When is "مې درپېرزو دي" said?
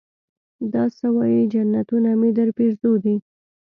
2.19-3.15